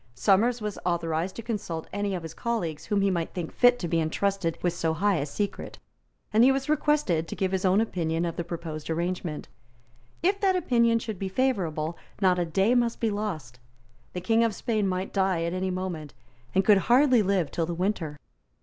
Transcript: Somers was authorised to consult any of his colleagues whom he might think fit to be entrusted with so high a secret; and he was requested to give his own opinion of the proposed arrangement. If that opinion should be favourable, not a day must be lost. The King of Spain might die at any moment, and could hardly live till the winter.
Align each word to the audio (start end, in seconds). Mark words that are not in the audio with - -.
Somers 0.15 0.61
was 0.63 0.79
authorised 0.83 1.35
to 1.35 1.43
consult 1.43 1.87
any 1.93 2.15
of 2.15 2.23
his 2.23 2.33
colleagues 2.33 2.85
whom 2.85 3.01
he 3.01 3.11
might 3.11 3.35
think 3.35 3.51
fit 3.53 3.77
to 3.77 3.87
be 3.87 3.99
entrusted 3.99 4.57
with 4.63 4.73
so 4.73 4.93
high 4.95 5.17
a 5.17 5.27
secret; 5.27 5.77
and 6.33 6.43
he 6.43 6.51
was 6.51 6.67
requested 6.67 7.27
to 7.27 7.35
give 7.35 7.51
his 7.51 7.65
own 7.65 7.79
opinion 7.79 8.25
of 8.25 8.35
the 8.35 8.43
proposed 8.43 8.89
arrangement. 8.89 9.47
If 10.23 10.39
that 10.41 10.55
opinion 10.55 10.97
should 10.97 11.19
be 11.19 11.29
favourable, 11.29 11.99
not 12.19 12.39
a 12.39 12.45
day 12.45 12.73
must 12.73 12.99
be 12.99 13.11
lost. 13.11 13.59
The 14.13 14.21
King 14.21 14.43
of 14.43 14.55
Spain 14.55 14.87
might 14.87 15.13
die 15.13 15.43
at 15.43 15.53
any 15.53 15.69
moment, 15.69 16.15
and 16.55 16.65
could 16.65 16.79
hardly 16.89 17.21
live 17.21 17.51
till 17.51 17.67
the 17.67 17.75
winter. 17.75 18.17